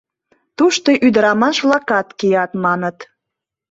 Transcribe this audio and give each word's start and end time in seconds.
—Тушто 0.57 0.89
ӱдырамаш-влакат 1.07 2.07
кият, 2.19 2.51
маныт. 2.63 2.97